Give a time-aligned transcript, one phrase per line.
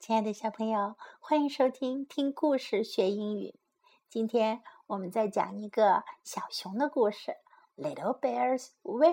[0.00, 3.60] 亲爱的小朋友，欢迎收听听故事学英语。
[4.08, 7.36] 今天我们在讲一个小熊的故事，
[7.82, 9.12] 《Little Bear's Wish》。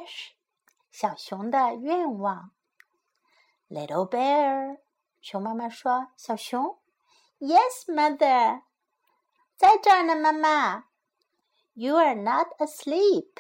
[0.90, 2.52] 小熊的愿望。
[3.68, 4.80] Little Bear，
[5.20, 6.80] 熊妈妈说：“小熊
[7.40, 8.62] ，Yes, Mother，
[9.58, 10.86] 在这儿呢，妈妈。
[11.74, 13.34] You are not asleep。”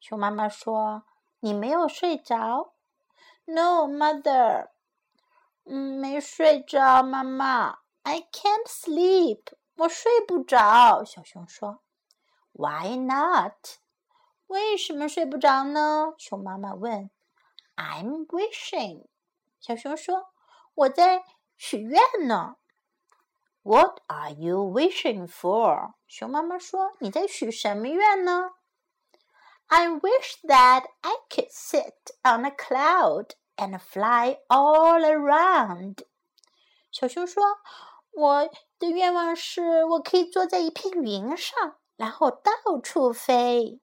[0.00, 1.04] 熊妈妈说
[1.38, 2.72] ：“你没有睡着。”
[3.46, 4.70] No, Mother。
[5.68, 7.80] 嗯，没睡着，妈妈。
[8.04, 9.42] I can't sleep，
[9.76, 11.02] 我睡不着。
[11.04, 11.82] 小熊说。
[12.52, 13.78] Why not？
[14.46, 16.14] 为什么睡不着呢？
[16.18, 17.10] 熊妈妈问。
[17.74, 19.06] I'm wishing。
[19.58, 20.32] 小熊说，
[20.74, 21.24] 我在
[21.56, 22.56] 许愿呢。
[23.62, 25.94] What are you wishing for？
[26.06, 28.52] 熊妈妈说，你在许什么愿呢
[29.66, 36.05] ？I wish that I could sit on a cloud and fly all around.
[36.91, 38.49] 小熊说：“我
[38.79, 42.51] 的愿望是我可以坐在一片云上，然后到
[42.81, 43.79] 处飞。”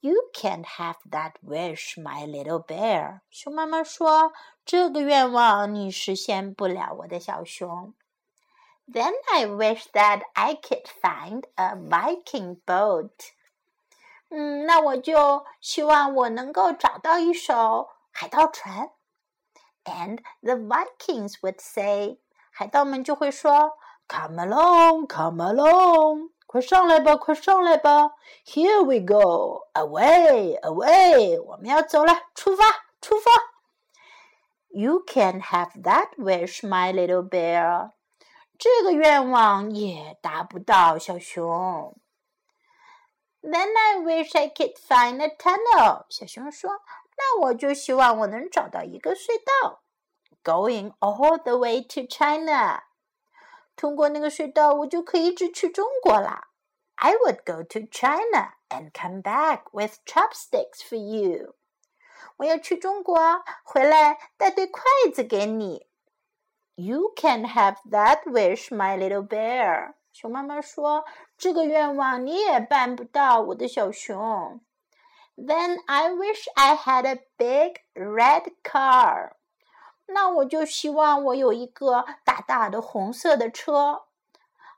[0.00, 3.22] You can't have that wish, my little bear.
[3.30, 4.30] 熊妈妈说：“
[4.64, 7.94] 这个愿望你实现不了，我的小熊。”
[8.86, 13.10] Then I wish that I could find a Viking boat.
[14.28, 18.90] 嗯，那我就希望我能够找到一艘 海盗船。
[19.84, 22.18] And the Vikings would say，
[22.50, 23.76] 海盗们就会说，
[24.08, 28.12] Come along, come along，快上来吧，快上来吧。
[28.44, 32.64] Here we go, away, away，我们要走了，出发，
[33.00, 33.30] 出发。
[34.68, 37.92] You can have that wish, my little bear。
[38.58, 41.96] 这个愿望也达不到，小熊。
[43.42, 46.06] Then I wish I could find a tunnel。
[46.10, 46.80] 小熊说：“
[47.21, 49.27] 那我就希望我能找到一个隧
[49.61, 49.83] 道
[50.43, 52.81] ，going all the way to China。
[53.75, 56.47] 通过那个隧道，我就可以一直去中国啦。
[56.95, 61.53] I would go to China and come back with chopsticks for you。
[62.37, 63.19] 我要去中国，
[63.63, 64.81] 回来带对筷
[65.13, 65.87] 子给你。
[66.73, 71.05] You can have that wish, my little bear。”熊妈妈说
[71.37, 74.59] ：“这个愿望你也办不到，我的小熊。”
[75.40, 79.32] Then I wish I had a big red car。
[80.06, 84.06] 那我就希望我有一个大大的红色的车。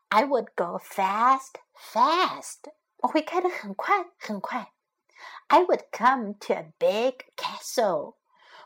[0.08, 2.72] I would go fast, fast。
[2.98, 4.72] 我会开得很快很快。
[5.48, 8.14] I would come to a big castle。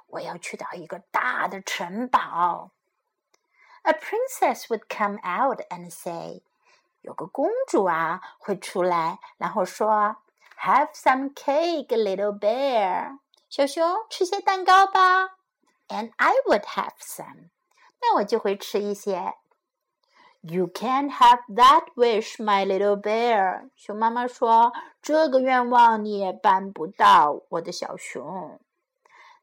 [0.06, 2.70] 我要去到一个大的城堡。
[3.82, 6.42] A princess would come out and say。
[7.00, 10.18] 有个公主啊会出来，然后说
[10.66, 13.18] ：“Have some cake, little bear。”
[13.48, 15.36] 小熊吃些蛋糕吧。
[15.88, 17.50] And I would have some。
[18.00, 19.34] 那我就会吃一些。
[20.40, 23.70] You can't have that wish, my little bear。
[23.76, 28.60] 熊妈妈说：“这个愿望你也办不到，我的小熊。”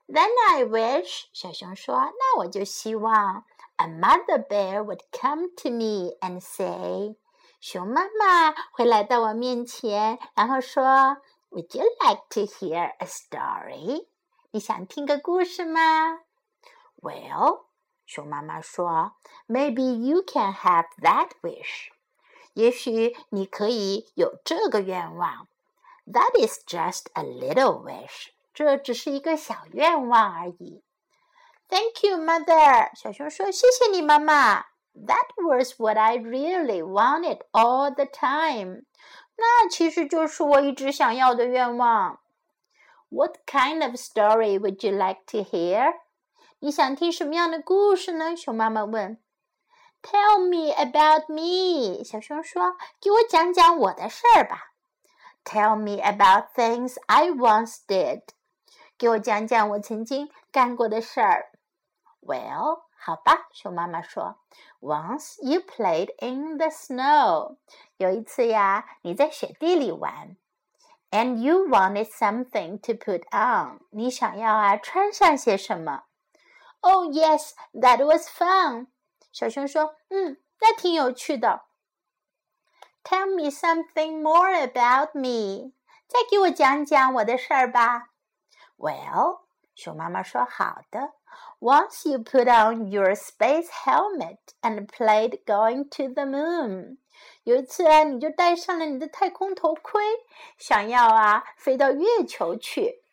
[0.10, 3.46] Then I wish，小熊说：“那我就希望
[3.78, 7.16] a mother bear would come to me and say。”
[7.67, 10.83] 熊妈妈会来到我面前，然后说
[11.49, 14.07] ：“Would you like to hear a story？”
[14.51, 15.81] 你想听个故事吗
[17.01, 17.65] ？Well，
[18.05, 19.15] 熊妈妈说
[19.49, 21.89] ：“Maybe you can have that wish。”
[22.53, 25.49] 也许你可以有这个愿望。
[26.07, 28.27] That is just a little wish。
[28.53, 30.83] 这只是一个小愿望而已。
[31.71, 32.95] Thank you, mother。
[32.95, 38.84] 小熊说：“谢谢你，妈妈。” That was what I really wanted all the time。
[39.38, 42.20] 那其实就是我一直想要的愿望。
[43.10, 45.94] What kind of story would you like to hear？
[46.60, 48.36] 你想听什么样的故事呢？
[48.36, 49.18] 熊妈妈问。
[50.02, 52.04] Tell me about me。
[52.04, 54.74] 小熊说：“给我讲讲我的事儿吧。”
[55.46, 58.24] Tell me about things I once did。
[58.98, 61.52] 给我讲讲我曾经干过的事儿。
[62.22, 62.82] Well。
[63.04, 64.42] 好吧，熊妈妈说：“
[64.82, 67.58] Once you played in the snow，
[67.98, 70.36] 有一次呀，你在雪地里玩，
[71.10, 76.04] and you wanted something to put on，你想要啊穿上些什么？”
[76.82, 78.88] Oh yes, that was fun。
[79.32, 81.64] 小熊说：“嗯，那挺有趣的。”
[83.04, 85.72] Tell me something more about me，
[86.08, 88.10] 再给我讲讲我的事儿吧。
[88.78, 89.42] Well，
[89.74, 91.14] 熊妈妈说：“好的。”
[91.60, 96.98] Once you put on your space helmet and played going to the moon，
[97.44, 100.02] 有一次啊，你就戴上了你的太空头盔，
[100.58, 103.04] 想要啊飞到月球去。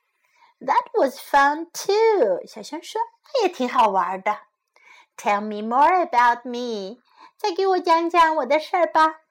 [0.61, 3.01] That was fun too，小熊说，
[3.35, 4.39] 那也挺好玩的。
[5.17, 7.03] Tell me more about me.
[7.37, 9.23] 再给我讲讲我的事儿吧。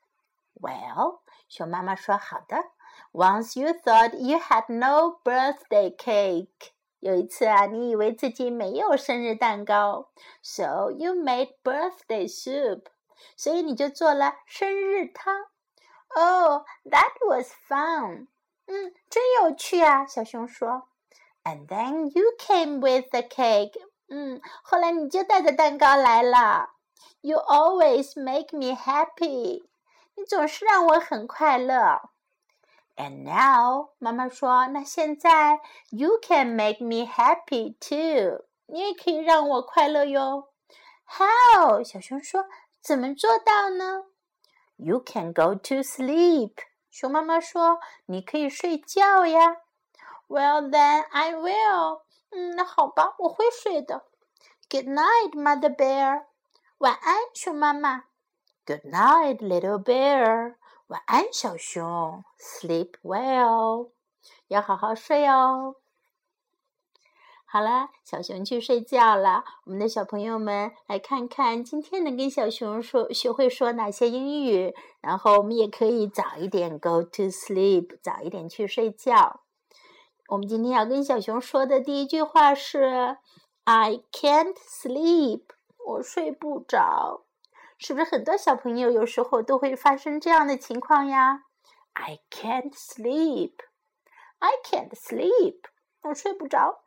[0.59, 2.57] Well，熊妈妈说好的。
[3.11, 6.71] Once you thought you had no birthday cake.
[7.00, 10.10] 有一次啊，你以为自己没有生日蛋糕
[10.42, 12.84] ，so you made birthday soup，
[13.36, 15.46] 所以你就做了生日汤。
[16.14, 18.26] Oh, that was fun！
[18.66, 20.88] 嗯，真有趣啊，小熊说。
[21.42, 23.80] And then you came with the cake。
[24.08, 26.74] 嗯，后来你就带着蛋糕来了。
[27.22, 29.64] You always make me happy。
[30.16, 32.09] 你总是让我很快乐。
[32.99, 35.59] And now，妈妈说，那现在
[35.89, 38.45] you can make me happy too。
[38.67, 40.49] 你也可以让我快乐哟。
[41.05, 41.83] How？
[41.83, 42.45] 小熊说，
[42.81, 44.05] 怎么做到呢？
[44.77, 46.53] You can go to sleep。
[46.89, 49.57] 熊妈妈说，你可以睡觉呀。
[50.27, 52.01] Well then I will。
[52.31, 54.05] 嗯，那好吧，我会睡的。
[54.69, 56.23] Good night, Mother Bear。
[56.79, 58.05] 晚安，熊妈妈。
[58.65, 60.55] Good night, Little Bear。
[60.90, 62.24] 晚安，小熊。
[62.36, 63.90] Sleep well，
[64.48, 65.76] 要好好睡哦。
[67.44, 69.44] 好了，小熊去睡觉了。
[69.66, 79.42] 我们的小朋友们来看看今天能跟小熊说学会说哪些英语，然后我们也可以早一点 go to sleep，早一点去睡觉。
[80.30, 83.16] 我们今天要跟小熊说的第一句话是
[83.62, 85.42] "I can't sleep"，
[85.86, 87.26] 我睡不着。
[87.82, 91.44] 是不是很多小朋友有时候都会发生这样的情况呀
[91.94, 93.54] ？I can't sleep.
[94.38, 95.62] I can't sleep.
[96.02, 96.82] 我睡不着。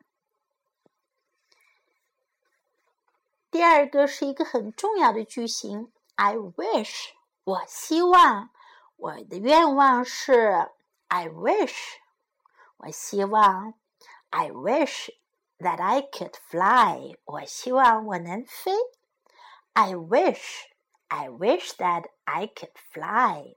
[3.50, 7.08] 第二个是一个很重要的句型，I wish.
[7.42, 8.50] 我希望，
[8.96, 10.70] 我的愿望是
[11.08, 11.96] I wish.
[12.76, 13.74] 我希望
[14.30, 15.10] ，I wish
[15.58, 17.18] that I could fly.
[17.24, 18.70] 我希望我能飞。
[19.72, 20.72] I wish.
[21.07, 23.55] I wish that I could fly.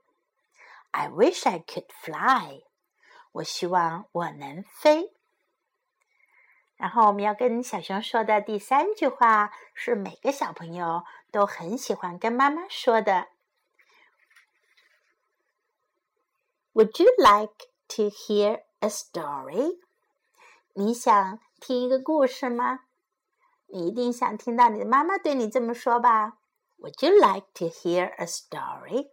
[0.91, 2.63] I wish I could fly.
[3.31, 5.13] 我希望我能飞。
[6.75, 13.29] 然后我们要跟小熊说的第三句话是每个小朋友都很喜欢跟妈妈说的。
[16.73, 19.79] Would you like to hear a story？
[20.73, 22.85] 你想听一个故事吗？
[23.67, 26.39] 你一定想听到你的妈妈对你这么说吧
[26.79, 29.09] ？would you like to hear a story?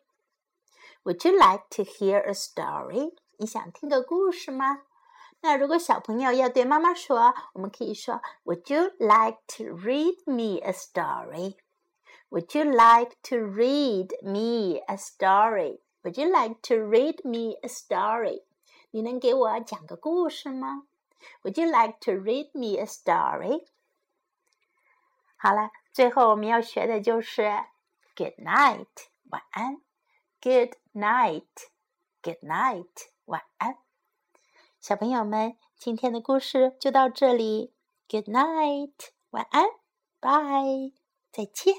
[1.05, 3.15] Would you like to hear a story?
[3.39, 4.83] 你想听个故事吗？
[5.41, 11.57] 那如果小朋友要对妈妈说，我们可以说，Would you like to read me a story?
[12.29, 15.81] Would you like to read me a story?
[16.03, 18.45] Would you like to read me a story?
[18.91, 20.83] 你能给我讲个故事吗？
[21.43, 23.67] Would you like to read me a story?
[25.37, 27.44] 好了， 最后我们要学的就是
[28.18, 28.86] good night
[29.30, 29.78] 晚安
[30.42, 32.90] ，good night，good night
[33.24, 33.78] 晚安。
[34.82, 37.74] 小朋友们，今天的故事就到这里
[38.10, 38.92] ，good night
[39.30, 39.64] 晚安
[40.20, 40.94] ，bye
[41.32, 41.74] 再见。